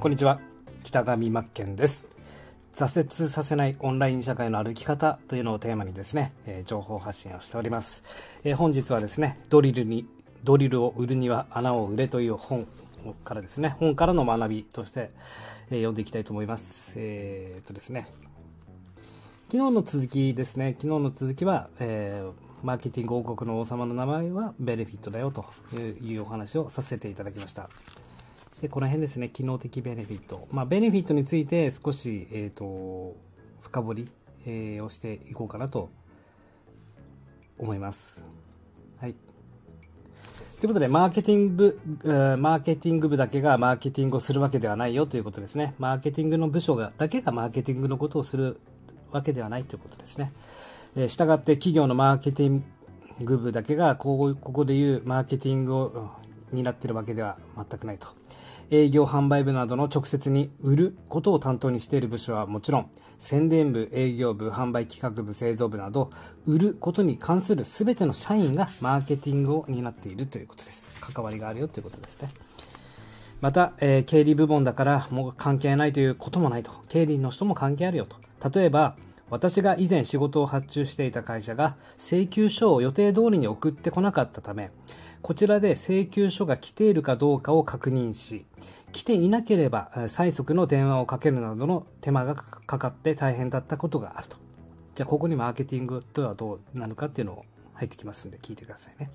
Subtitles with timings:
[0.00, 0.38] こんにちは。
[0.84, 2.08] 北上真剣です。
[2.72, 8.04] 挫折させないオンライン社会の歩き方というのをテーマにですね、え、情報発信をしております、
[8.44, 10.06] え、本日はですねドリルに
[10.44, 12.68] ドリルを売るには穴を売れという本
[13.24, 15.10] からですね本からの学びとして、
[15.70, 16.94] えー、読んでいきたいと思います。
[16.96, 18.06] えー、っとですね。
[19.50, 20.76] 昨日の続きですね。
[20.78, 25.46] 昨日の続きは、えーマーケティング王国の王様の名前はベネフィットだよと
[25.76, 27.70] いうお話をさせていただきました。
[28.60, 30.48] で、この辺ですね、機能的ベネフィット。
[30.50, 33.16] まあ、ベネフィットについて少し、えっ、ー、と、
[33.60, 34.10] 深掘り、
[34.46, 35.90] えー、をしていこうかなと
[37.58, 38.24] 思います。
[39.00, 39.14] はい。
[40.58, 45.74] ということで、マーケティング部、マーケティング部だけがマーケティングをするわけではないよということですね。
[45.78, 48.60] マーケティングの部署がだけがマーケティングのことをする
[49.12, 50.32] わけではないということですね。
[50.96, 52.64] えー、従って企業のマーケティン
[53.22, 56.10] グ部だけがここここでいうマーケティングを
[56.50, 58.17] 担っているわけでは全くないと。
[58.70, 66.10] 営業販売部などの直接に売ることを担当にしている部署はもちろん、宣伝部、営業部、販売企画部、製造部など、
[66.46, 70.92] 売ることに関する全ての社員がマーケティングを担っているということです。
[71.00, 72.30] 関わりがあるよということですね。
[73.40, 76.72] また、えー、経理部門だからもう関係ないということもないと。
[76.88, 78.16] 経理の人も関係あるよと。
[78.50, 78.96] 例えば、
[79.30, 84.70] 私が以前仕事を発注していた会社が請求書を予定通りに送ってこなかったため、
[85.22, 88.46] こちらで請求書が来ているかどうかを確認し、
[88.92, 94.36] 来ていなければ最速の電話をかけるなどの手間がかかって大変だったことがあると。
[94.94, 97.44] じゃあここにマーケティングとはどうなるかっていうのを
[97.74, 99.10] 入ってきますんで聞いてくださいね。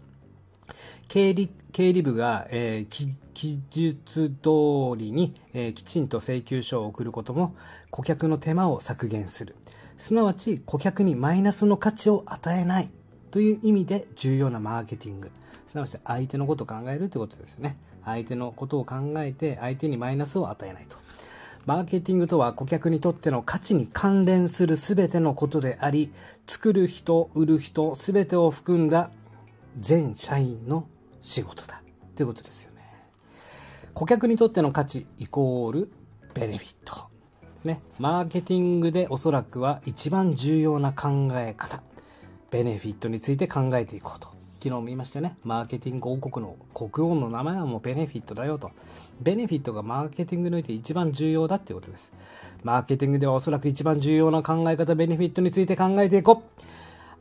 [1.08, 7.56] 経理経理部が、えー、記述通りに、えー、きちんと請求書を送ることも
[7.92, 9.56] 顧客の手間を削減する。
[9.98, 12.90] すなわち顧客にマイナスの価値を与えない
[13.32, 15.32] という意味で重要なマーケティング。
[15.74, 17.78] すなわち相手のことを考えるということですね。
[18.06, 20.98] 相手のことを考えて相手にマイナスを与えないと。
[21.66, 26.12] マーケティングとは顧客にとっての価値に関連する全てのことであり、
[26.46, 29.10] 作る人、売る人、全てを含んだ
[29.80, 30.88] 全社員の
[31.22, 31.82] 仕事だ。
[32.16, 32.82] ということですよね。
[33.96, 35.92] 顧客にとっての価値イコール
[36.36, 37.08] ベネフィット。
[37.64, 37.82] ね。
[37.98, 41.82] マーケティングでおそらくは一番重要な考え方。
[42.52, 44.43] ベネフィットについて考えていこうと。
[44.64, 45.36] 昨日も言いましたね。
[45.44, 48.72] マーケティング王国の国王の名前はもうベネフィットだよと。
[49.20, 52.14] ベネフィットがマーケティングにおいて一番重要だっていうことです。
[52.64, 56.62] マーケティングではおそらく一番重要な考え方、ベネフィットについて考えていこう。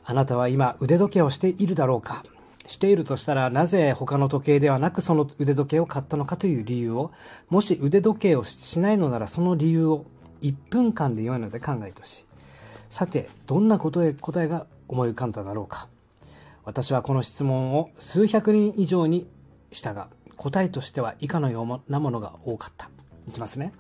[0.04, 2.24] あなたは今腕時計をしているだろうか
[2.68, 7.10] しているとしたら、なぜ他の時計ではなくその腕時計を買ったのかという理由を、
[7.50, 10.06] もし腕時計をしないのならその理由を
[10.42, 12.24] 1分間で良いので考えてほしい。
[12.88, 15.88] さて、どんなことへ答えが思い浮かんだだろうか。
[16.64, 19.28] 私はこの質問を数百人以上に
[19.72, 22.88] したが、答えとしては以下のようなものが多かった。
[23.28, 23.72] いきますね。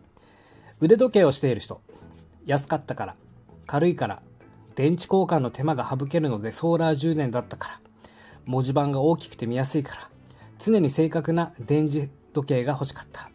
[0.80, 1.80] 腕時計をしている人。
[2.44, 3.16] 安かったから。
[3.66, 4.22] 軽いから。
[4.74, 7.80] 電池交換の手間が省けるのでソーラー充電だったから。
[8.46, 10.08] 文字盤が大きくて見やすいから。
[10.58, 13.30] 常に正確な電磁時計が欲しかった。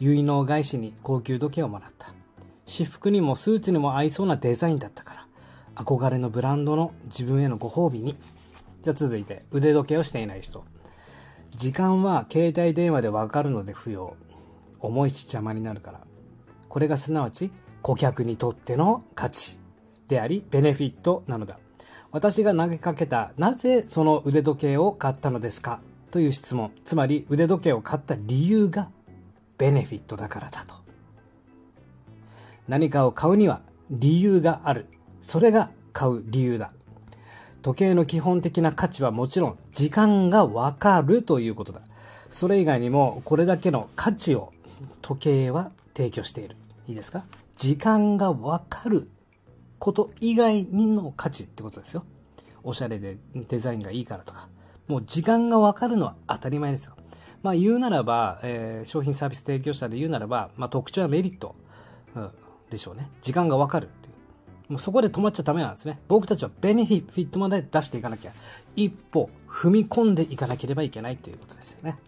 [0.00, 2.14] 結納返しに高級時計をもらった。
[2.64, 5.26] 私服にもスーツにも合いそうなデザインだったから。
[5.74, 8.16] 憧れのブランドの自分へのご褒美に
[8.88, 10.64] じゃあ続いて、腕時計をしていない人。
[11.50, 14.16] 時間は携帯電話でわかるので不要。
[14.80, 16.00] 重いし邪魔になるから。
[16.70, 17.50] これがすなわち
[17.82, 19.60] 顧客にとっての価値
[20.08, 21.58] であり、ベネフィットなのだ。
[22.12, 25.82] 私が投げかけた、なぜその腕時計を買ったのですか？
[26.10, 26.72] という質問。
[26.86, 28.88] つまり腕時計を買った理由が
[29.58, 30.74] ベネフィットだからだと。
[32.66, 33.60] 何かを買うには
[33.90, 34.86] 理由がある。
[35.20, 36.72] それが買う理由だ。
[37.68, 41.82] 時計の基本的な価値はもちろん時間がわかるということだ。
[42.30, 44.54] それ以外にもこれだけの価値を
[45.02, 46.56] 時計は提供している。
[46.86, 47.24] いいですか？
[47.58, 49.10] 時間がわかる
[49.78, 52.04] こと以外にの価値ってことですよ。
[52.62, 54.48] おしゃれでデザインがいいからとか。
[54.86, 56.94] もう時間がわかるのは当たり前ですよ。
[57.42, 61.54] まあ言うならば、えー、商品サービス提供者で言うならば、まあ特徴やメリット、
[62.16, 62.30] うん、
[62.70, 63.10] でしょうね。
[63.20, 64.07] 時間がわかるって。
[64.68, 65.98] もうそこで止まっちゃダメなんですね。
[66.08, 68.32] 僕たちはベネフィットまで出していかなきゃ、
[68.76, 71.98] 一歩踏み込んでいかなければいけないということですよね。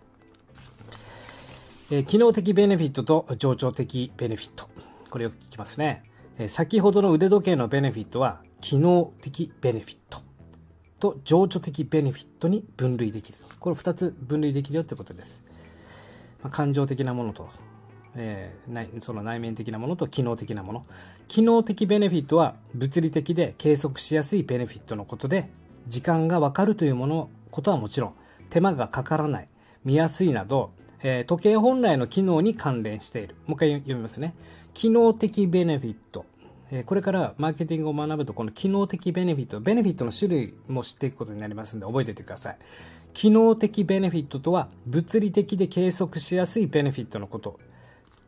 [1.91, 4.69] えー、機能的ベネフィットと情緒的ベネフィット。
[5.09, 6.05] これよく聞きますね。
[6.39, 10.21] えー、先ほどの腕時計のベネフィットは、機能的ベネフィット
[11.01, 13.39] と情緒的ベネフィットに分類できる。
[13.59, 15.43] これ2つ分類できるよということです。
[16.43, 17.49] まあ、感情的なものと
[18.17, 20.87] えー、その内面的なものと機能的なもの。
[21.29, 25.51] 機能的ベネフィットは物理的で計測しやすいベネフィットのことで、
[25.87, 28.15] 時間がわかるというもの、ことはもちろん、
[28.49, 29.49] 手間がかからない、
[29.85, 30.73] 見やすいなど、
[31.03, 33.37] えー、時計本来の機能に関連している。
[33.47, 34.35] もう一回読みますね。
[34.75, 36.27] 機能的ベネフィット。
[36.71, 42.59] えー、これからマーケティングを学ぶと、この機能的ベネフィット、ベネフィットの種類も知っていくことになりますので、覚えていてください。
[43.13, 47.59] 機能的ベネフィットとは、物理的で計測しやすいベネフィットのこと。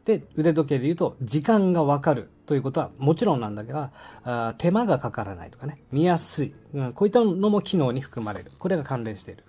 [0.04, 3.88] で、腕時計で言うと、時間がわかるということはもちろんなんだけど、
[4.24, 6.92] あ手間がかからないとかね、見やすい、うん。
[6.92, 8.50] こういったのも機能に含まれる。
[8.58, 9.44] これが関連している。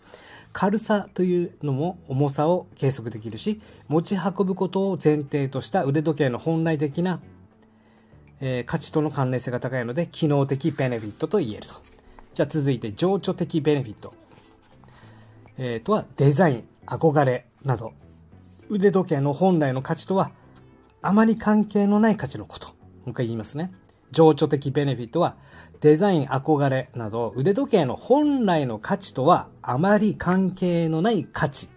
[0.53, 7.19] 軽さというのも重さを計測できるし、持ち運ぶことを前提とした腕時計の本来的な、
[8.39, 11.73] えー、価値との関連性が高いので、機能的ベネフィットと言えると。
[12.35, 14.13] じゃあ続いて、情緒的ベネフィット。
[15.57, 17.93] えー、とは、デザイン、憧れなど、
[18.69, 20.31] 腕時計の本来の価値とは、
[21.03, 22.67] あまり関係のない価値のこと。
[22.67, 22.73] も
[23.07, 23.71] う一回言いますね。
[24.11, 25.35] 情緒的ベネフィットは、
[25.81, 31.67] デザイン、憧れなど腕時計の本来の価値とはあまり関係のない価値。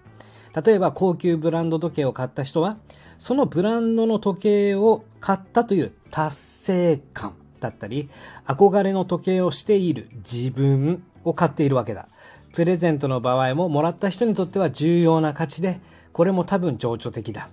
[0.65, 2.79] 例えば高級ブランド時計を買った人は、
[3.19, 8.09] そのブランドの時計を買ったという達成感だったり、
[8.47, 12.07] 憧れの時計をしている自分を買っているわけだ。
[12.53, 15.81] プレゼントの場合ももらった人にとっては重要な価値で、
[16.13, 17.49] これも多分情緒的だ。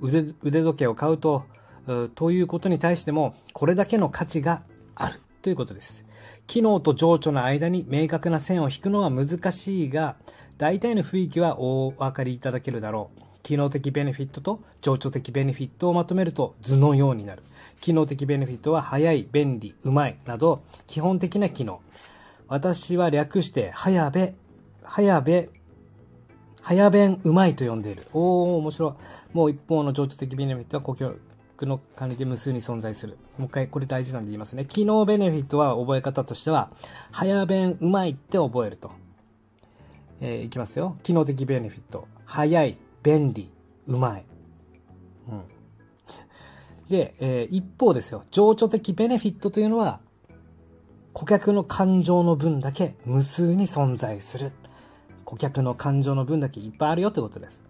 [0.00, 1.44] 腕腕時計を買うと、
[2.14, 4.62] ということに対しても、これだけの価値が
[4.94, 5.20] ある。
[5.42, 6.04] ということです。
[6.46, 10.16] 機能と情緒の間に明確な線を引くのは難しいが、
[10.58, 13.20] 大体の雰囲気はお分かりいただけるだろう。
[13.42, 17.42] 機能的ベネフィットと情緒的ベネフィットをまとめると図のようになる。
[17.80, 21.80] 機能的ベネフィットは早い、便利、うまいなど基本的な機能。
[22.48, 24.34] 私は略して、早べ、
[24.82, 25.48] 早べ、
[26.70, 28.06] 早弁うまいと呼んでいる。
[28.12, 29.36] おー、面白い。
[29.36, 31.16] もう一方の情緒的ベネフィットは故郷、
[31.62, 33.18] の管理で無数に存在する。
[33.38, 34.66] もう一回これ大事なんで言いますね。
[34.66, 36.70] 機能ベネフィットは覚え方としては、
[37.10, 38.92] 早弁うまいって覚えると。
[40.20, 40.96] えー、いきますよ。
[41.02, 42.06] 機能的ベネフィット。
[42.24, 43.50] 早い、便利、
[43.88, 44.24] うまい。
[45.28, 45.42] うん。
[46.88, 48.22] で、えー、一方ですよ。
[48.30, 49.98] 情緒的ベネフィットというのは、
[51.14, 54.52] 顧客の感情の分だけ無数に存在する。
[55.30, 57.60] 顧客の感情の分だけいっぱいあるよということです。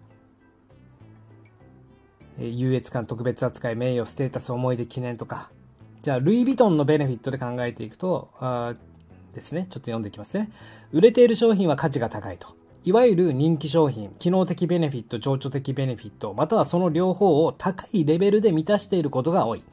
[2.39, 5.51] 優越感、特別扱い、名誉、ステータス、思い出、記念とか。
[6.01, 8.73] じゃあ、ルイ・ヴィトンのベネフィットで考えていくと、あ
[9.35, 9.67] ですね。
[9.69, 10.49] ちょっと読んでいきますね。
[10.91, 12.47] 売れている商品は価値が高いと。
[12.83, 19.63] いわゆる人気商品、機能的ベネフィット、情緒的ベネフィット、またはその両方を高いレベルで満たしていることが多い。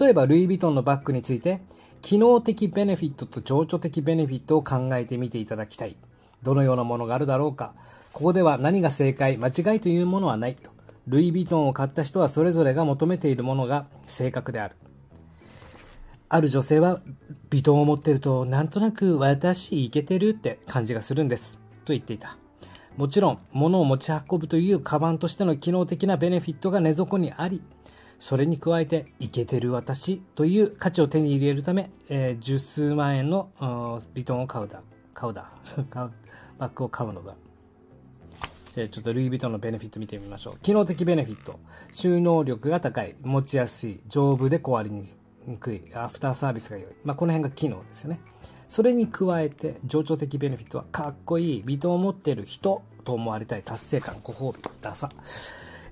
[0.00, 1.60] 例えば、ルイ・ヴィトンのバッグについて、
[2.00, 5.96] 機能的ベネフィットと情緒的ベネフィットを考えてみていただきたい。
[6.42, 7.74] どのようなものがあるだろうか。
[8.12, 10.70] ここでは何が正解、間違いというものはないと。
[11.06, 14.76] ルイ・ヴィトンを買った人はそれぞれが求めているものが正確である。
[16.28, 17.00] ある女性は、
[17.50, 21.58] ヴィトンを持ってると、なんとなく私いけてるって感じがするんです。
[21.84, 22.38] と言っていた。
[22.96, 27.62] もちろん、物を持ち運ぶというカバンとしての機能的なベネフィットが根底にあり、
[28.18, 34.80] それに加えて、いけてる私という価値を手に入れるため、えー、十数万円のヴィトンを買うだ。
[35.12, 35.50] 買うだ。
[35.90, 36.10] 買う。
[36.62, 37.34] バッグを買うのだ。
[38.72, 40.58] じゃあちょっとルイ・ヴィトンのベネフィット見てみましょう。
[40.62, 41.58] 機能的ベネフィット。
[41.92, 45.04] 収納力が高い、持ちやすい、丈夫で壊れに
[45.58, 46.90] くい、アフターサービスが良い。
[47.02, 48.20] まあ、この辺が機能ですよね。
[48.68, 55.10] それに加えて、情緒的ベネフィットは、かっこいい、ヴィトンを持っている人と思われたい達成感、ご褒美、ダサ。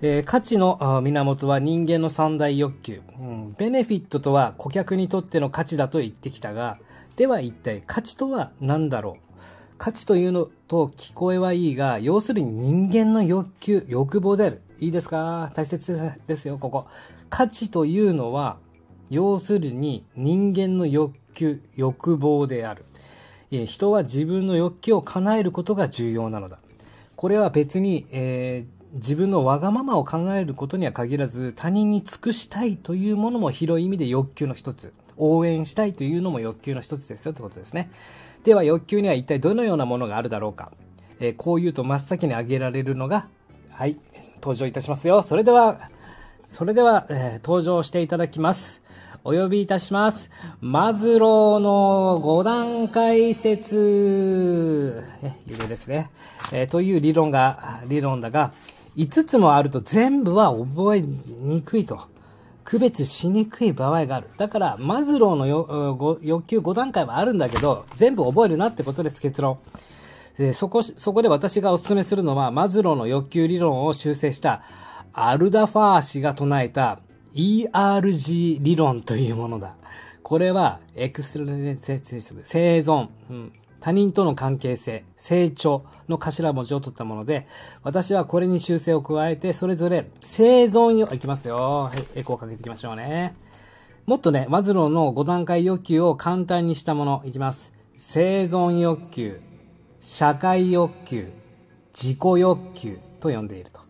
[0.02, 3.54] えー、価値の源は人間の三大欲求、うん。
[3.58, 6.78] ベネフィットとは顧客にとっての価値だと言ってきたが、
[7.16, 9.29] では一体価値とは何だろう？
[9.80, 14.60] 価値というのと聞こえはいいが、要するに人間の欲求、欲望である。
[14.78, 15.50] いいですか？
[15.54, 16.86] 大切ですよ、ここ。
[17.30, 18.58] 価値というのは、
[19.08, 22.84] 要するに人間の欲求、欲望である。
[23.64, 26.58] 人は自分の欲求を叶えることが重要なのだ。
[27.16, 34.92] これは別に、えー、自分のわがままを考えることには限らず、他人に尽くしたいというものも広い意味で欲求の一つ。
[35.16, 37.90] 応援したいというのも欲求の一つですよってことですね。
[38.44, 40.72] では欲求には一体どのようなものがあるだろうか。
[41.20, 43.28] えー、こう言うと真っ先に挙げられるのが、
[43.70, 43.98] はい、
[44.36, 45.22] 登場いたしますよ。
[45.22, 45.90] それでは、
[46.46, 48.82] それでは、えー、登場していただきます。
[49.22, 50.30] お呼びいたします。
[50.62, 56.10] マズローの5段階説、え、有名ですね。
[56.52, 58.52] えー、という理論が、理論だが、
[58.96, 62.00] 5つもあると全部は覚えにくいと。
[62.70, 64.28] 区別しにくい場合がある。
[64.36, 69.58] だから、マズローの欲求5段階はあるんだけど、全部覚えるなってことです、結論。
[70.38, 74.62] でそこ、そこで私がお勧めするのは、マズローの欲求理論を修正した
[75.12, 77.00] アルダファー氏が唱えた
[77.34, 79.74] ERG 理論というものだ。
[80.22, 87.46] これは、エクストラセ生存、うん、他人との関係性、成長の頭文字を取ったもので、
[87.82, 91.90] 私はこれに修正を加えて、それぞれ生存よ、いきますよ。
[91.90, 93.34] はい、エコーかけていきましょうね。
[94.06, 97.72] もっとね、マズローの5段階欲求を簡単にしたもの、いきます。
[97.96, 99.40] 生存欲求、
[100.00, 101.32] 社会欲求、
[101.94, 103.80] 自己欲求と呼んでいると。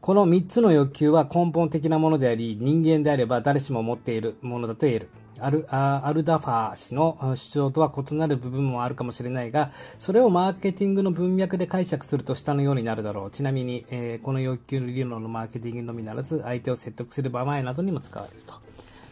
[0.00, 5.08] この3つの欲求は根本的なものであり、人間であれば誰しも持っているものだと言える。
[5.40, 13.30] アルアルダファー氏の主張とは異なる部分もあるかもしれないが、それをマーケティングの文脈で解釈すると下のようになるだろう。
[13.30, 18.54] ちなみに、えー、この欲求の理論のマーケティングのみならず、相手を説得する場合などにも使われると。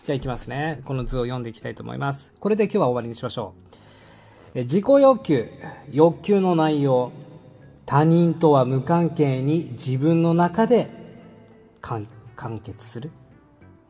[0.05, 0.81] じゃあ行きますね。
[0.85, 2.33] この図を読んでいきたいと思います。
[2.39, 3.55] これで今日は終わりにしましょ
[4.55, 4.59] う。
[4.61, 5.49] え自己欲求、
[5.91, 7.11] 欲求の内容、
[7.87, 10.89] 他人とは無関係に自分の中で
[11.81, 12.07] 完
[12.61, 13.11] 結する、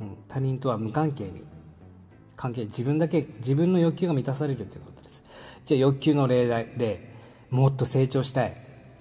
[0.01, 1.43] うん、他人とは無関係に
[2.43, 5.23] 関係自分だけ自分の欲求が満たされるということです。
[5.65, 7.01] じゃあ欲求の例例
[7.51, 8.57] もっと成長したい。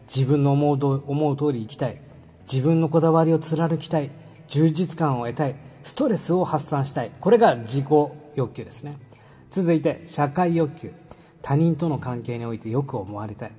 [0.06, 2.00] 自分の思う思う通り生きたい。
[2.42, 4.12] 自分のこだわりを貫きたい。
[4.48, 5.56] 充実感を得たい。
[5.84, 7.10] ストレスを発散したい。
[7.20, 7.86] これが自己
[8.36, 8.98] 欲求ですね。
[9.50, 10.94] 続いて社会欲求。
[11.42, 13.52] 他人との関係においてよく思われたい。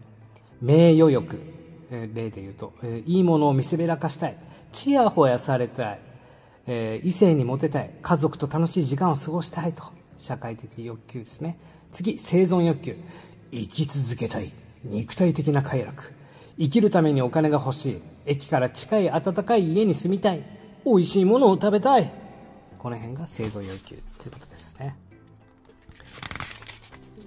[0.60, 1.40] 名誉欲、
[1.90, 2.72] 例で言うと、
[3.04, 4.36] いいものを見せびらかしたい。
[4.70, 6.11] ちやほやされたい。
[6.66, 9.82] えー、異性にモテたい家族と楽しい時間を過ごしたいと
[10.16, 11.58] 社会的欲求ですね。
[11.90, 12.96] 次生存欲求。
[13.52, 14.52] 生き続けたい。
[14.84, 16.12] 肉体的な快楽。
[16.58, 18.02] 生きるためにお金が欲しい。
[18.26, 20.42] 駅から近い暖かい家に住みたい。
[20.84, 22.10] 美味しいものを食べたい。
[22.78, 24.96] この辺が生存欲求ということですね。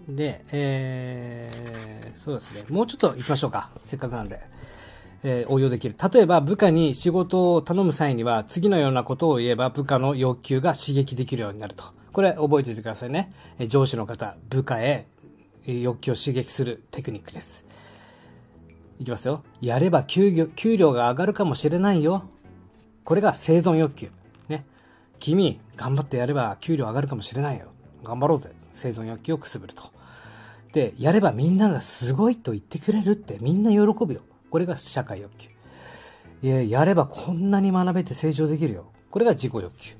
[0.07, 2.65] で、えー、そうですね。
[2.69, 3.69] もうちょっと行きましょうか。
[3.83, 4.39] せっかくなんで。
[5.27, 5.95] えー、応用できる。
[6.13, 11.83] 例えば部下に仕事を頼む際には次のようなことを言えば部下の要求が刺激できるようになると。
[12.13, 13.33] これ覚えておいてくださいね。
[13.57, 15.07] え上司の方、部下へ
[15.65, 17.65] 欲求を刺激するテクニックです。
[18.99, 19.41] いきますよ。
[19.61, 22.29] やれば給料給料が上がるかもしれないよ。
[23.03, 24.11] これが生存欲求。
[24.47, 24.63] ね。
[25.19, 27.69] 君、頑張ってやれば給料上がるかもしれないよ。
[28.03, 28.51] 頑張ろうぜ。
[28.73, 29.83] 生存欲求をくすぶると。
[30.71, 34.21] で、やればみんながすごいと言ってくれるってみんな喜ぶよ。
[34.49, 35.49] これが社会欲求。
[36.43, 38.91] いや、やればこんなに学べて成長できるよ。
[39.09, 39.95] これが自己欲求。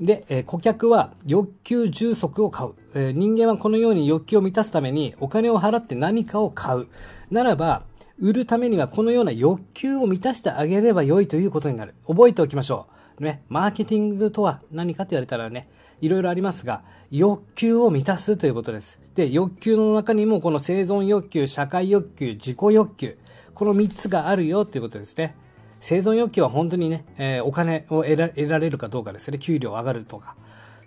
[0.00, 6.88] で、えー、顧客は欲求充足を買う、えー、人間はこのように欲求を満たすためにお金を払って何かを買う。
[7.30, 7.82] ならば、
[8.20, 11.94] 売るためにはこのような欲求を満たしてあげれば良いということになる。
[12.06, 12.86] 覚えておきましょ
[13.20, 13.22] う。
[13.22, 15.68] ね、マーケティングとは何かと言われたらね、
[16.00, 19.00] いろいろありますが、欲求を満たすということです。
[19.14, 23.18] で、欲求の中にもこの生存欲求、社会欲求、自己欲求、
[23.58, 25.34] この3つがあるよっていうことですね。
[25.80, 29.38] 生存欲求は本当にね、えー、お金を得られるかどうかですね。
[29.40, 30.36] 給料上がるとか。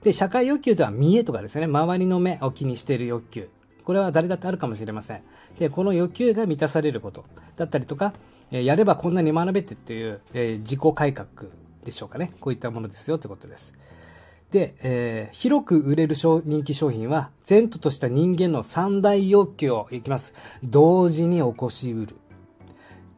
[0.03, 1.65] で、社会欲求とは見栄とかですね。
[1.65, 3.49] 周りの目を気にしている欲求。
[3.83, 5.21] これは誰だってあるかもしれません。
[5.59, 7.25] で、この欲求が満たされること
[7.57, 8.13] だったりとか、
[8.53, 11.27] え、やればこんなに学べてっていう、えー、自己改革
[11.83, 12.31] でしょうかね。
[12.39, 13.73] こういったものですよってことです。
[14.51, 20.33] で、えー、広く売れる人気商品は、前途とした人間の三大欲求をいきます。
[20.63, 22.15] 同時に起こしうる。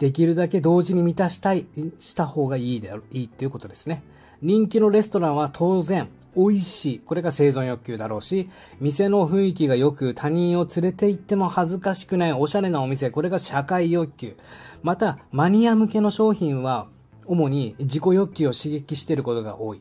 [0.03, 1.65] できるだけ同時に満たしたい、
[1.97, 4.03] した方がいいである、いいっていうことですね。
[4.41, 6.99] 人気のレストランは当然、美味しい。
[6.99, 8.49] これが生存欲求だろうし、
[8.81, 13.11] 店の雰囲気が良く、他人を連れて行っても恥ずかしくないおしゃれなお店。
[13.11, 14.35] これが社会欲求。
[14.81, 16.87] また、マニア向けの商品は、
[17.25, 19.79] 主に自己欲求を刺激していることが多い。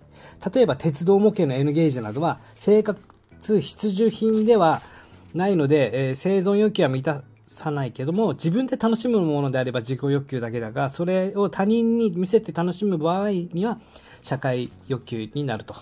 [0.55, 3.01] 例えば、鉄道模型の N ゲージなどは、生活
[3.61, 4.83] 必需品では
[5.35, 13.79] ないので、えー、生存欲求は満たさないけども、自分で楽しむものであれば自己欲求だけだが、それを他人に見せて楽しむ場合には、
[14.23, 15.75] 社会欲求になると。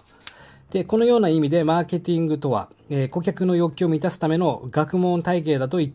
[0.70, 5.92] で、このような意味で、マーケティングとは、えー、顧客の欲求を満たすための学問体系だと言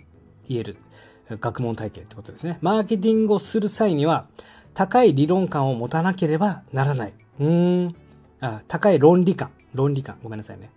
[0.49, 0.77] える。
[1.29, 2.59] 学問体系ってことですね。
[2.61, 4.27] マーケティングをする際には、
[4.73, 7.13] 高い理論感を持たなければならない。
[7.39, 7.95] うーん。
[8.41, 9.51] あ、高い論理観。
[9.73, 10.17] 論理観。
[10.21, 10.69] ごめんなさいね。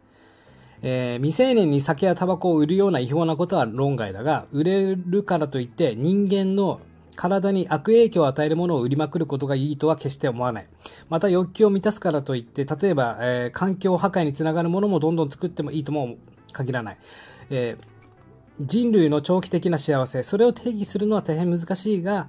[0.82, 6.80] えー、未成年に酒やタバコを売るような違法なことは論外だが、売れるからといって人間の
[7.16, 10.66] 体に悪影響を与えるものを売りまくることがいいとは決して思わない。
[11.08, 16.16] また欲求を満たすからといって、例えば、えー、環境破壊につながるものもどんどん作ってもいいとも
[16.52, 16.96] 限らない。
[17.50, 17.84] えー、
[18.60, 22.28] 人類の長期的な幸せ、それを定義するのは大変難しいが、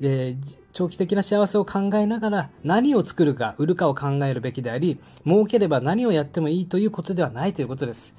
[0.00, 8.14] えー、長期的な幸せを考えながら何を作るか、売るかを考えるべきであり、儲ければ何をやってもいいということではないということです。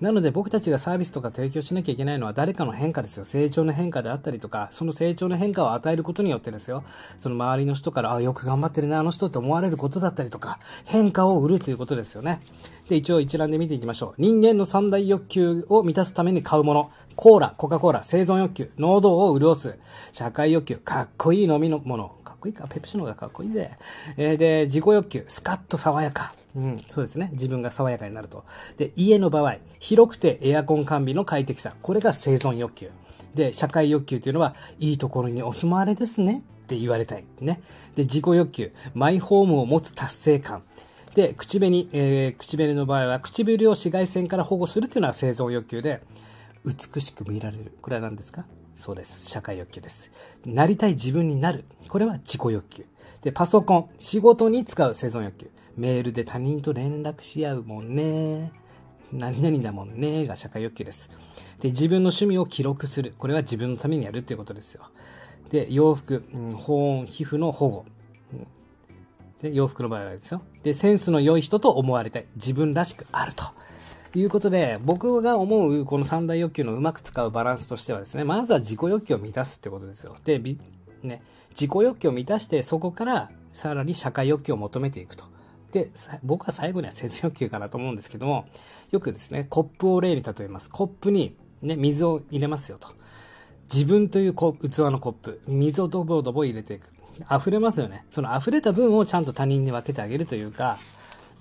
[0.00, 3.26] なので僕たちがサービスとか提供しなきゃいけないのは誰かの変化ですよ。
[3.26, 6.84] 成長の変化であったりとか、その成長の変化を与えることによってですよ。
[7.18, 12.40] その周りの人から、あ、よく頑張ってるね、あの人って思われることだったりとか、変化を売るということですよね。
[12.88, 14.22] で、一応一覧で見ていきましょう。
[14.22, 16.90] 人間の三大欲求を満たすために買うもの。
[17.20, 19.78] コーラ、コカ・コーラ、生存欲求、喉を潤す、
[20.10, 23.72] 社会欲求、かっこいい飲み物、かっこいいか、ペプシの方がかっこいいぜ。
[24.16, 26.32] えー、で、自己欲求、スカッと爽やか。
[26.56, 27.28] うん、そうですね。
[27.32, 28.46] 自分が爽やかになると。
[28.78, 31.74] で、家の場合、広くてエアコン完備の快適さ。
[31.82, 32.90] これが生存欲求。
[33.34, 37.24] で、社会欲求というのは、いいところにお住まわれですねって言われたい。
[37.42, 37.60] ね。
[37.96, 40.62] で、自己欲求、マイホームを持つ達成感。
[41.14, 46.00] で、口紅、えー、口紅の場合は、唇を紫外線から保護するというのは生存欲求で、
[46.64, 47.72] 美しく見られる。
[47.80, 48.44] これは何ですか？
[48.76, 49.28] そうです。
[49.28, 50.10] 社会欲求です。
[50.46, 51.64] なりたい自分になる。
[51.88, 52.86] これは自己欲求。
[53.22, 55.50] で、パソコン、仕事に使う生存欲求。
[55.76, 58.52] メールで他人と連絡し合うもんね。
[59.12, 60.26] 何々だもんね。
[60.26, 61.10] が社会欲求です。
[61.60, 63.14] で、自分の趣味を記録する。
[63.18, 64.82] これは自分のためにやるっていうことですよ。
[65.50, 67.84] で、洋服、うん、保温、皮膚の保護。
[69.42, 70.42] で、洋服の場合はですよ。
[70.62, 72.26] で、センスの良い人と思われたい。
[72.36, 73.44] 自分らしくあると。
[74.18, 80.16] いうことで、僕が思うこの三大欲求のうまく使うバランスとしてはですね、まずは自己欲求を満たすってことですよ。
[80.24, 80.40] で、
[81.02, 85.24] ね、自己欲求を満たして、そこからさらに社会欲求を求めていくと。
[85.72, 85.90] で、
[86.24, 88.46] 僕は最後には生存欲求かなと思うんですけども、
[88.90, 90.70] よくですね、コップを例に例えます。
[90.70, 92.88] コップにね、水を入れますよと。
[93.72, 96.88] 自分という器のコップ、水をドボドボ入れていく。
[97.30, 98.04] 溢れますよね。
[98.10, 100.78] その溢れた分をちゃんと他人に分けてあげるというか、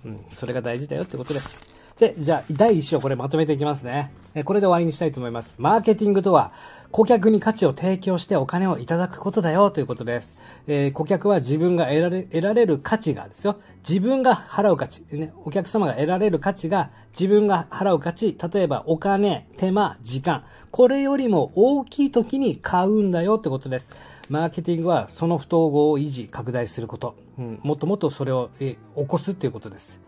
[0.05, 1.78] うん、それが大事だよってことです。
[1.99, 4.11] で、じゃあ、第1章これまとめていきますね。
[4.45, 5.55] これで終わりにしたいと思います。
[5.57, 6.53] マーケティングとは、
[6.91, 10.33] 顧客に価値を提供してお金をいただくことだよということです。
[10.67, 13.57] えー、顧客は自分が得られ得られる価値がですよ。
[13.87, 15.33] 自分が払う価値、ね。
[15.43, 20.45] お客様が得られる価値が自分が払う価値、例えばお金、手間、時間。
[20.71, 23.91] これよりも大きい時に買うんだよってことです。
[24.29, 27.15] マーケティングはその不統合を維持、拡大すること。
[27.37, 29.99] うん、もっともっとそれを、え起こすっていうことです。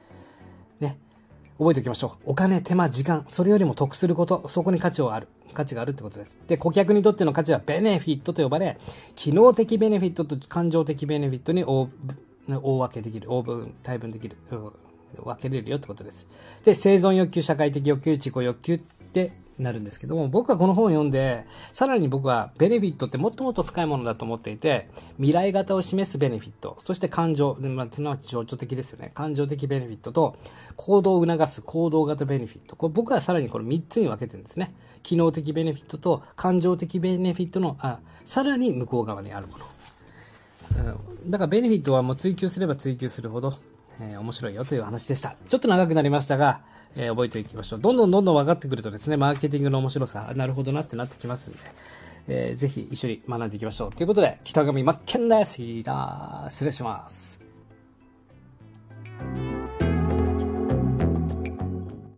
[0.79, 0.97] ね。
[1.61, 2.31] 覚えておきましょう。
[2.31, 5.27] お金、手間、時間、それよりも得すること、そこに価値がある。
[5.53, 6.39] 価値があるってことです。
[6.47, 8.79] で、顧客にとっての価値はベネフィットと呼ばれ、
[9.15, 11.87] 機能的ベネフィットと感情的ベネフィットに大
[12.49, 16.25] 大分けできる、大分、大分できる、分けれるよってことです。
[16.65, 18.79] で、生存欲求、社会的欲求、自己欲求っ
[19.13, 29.11] てなるんですけども、僕はこの本を読んで、さらに僕はベネフィットってもっともっと深いものだと思っていて、未来型を示すベネフィット、そして感情、まあ、すなわち情緒的ですよね。
[29.13, 30.35] 感情的ベネフィットと、
[30.75, 32.75] 行動を促す行動型ベネフィット。
[32.75, 34.73] これ僕はさらにこれ3つに分けてるんですね。
[35.03, 39.65] 機能的ベネフィットと感情的ベネフィットの、あ、さらに向こう側にあるもの。
[41.27, 43.57] だからベネフィットはもう追求すれば追求するほど、
[43.99, 45.35] えー、面白いよという話でした。
[45.49, 46.61] ちょっと長くなりましたが、
[46.95, 47.79] えー、覚えていきましょう。
[47.79, 51.59] どんどんどんどん分かってくるとですね、マーケティングの面白さ、なるほどなってなってきますんで、
[52.27, 53.91] えー、ぜひ一緒に学んでいきましょう。
[53.91, 55.61] ということで、北上真剣です。
[56.49, 57.39] 失礼します。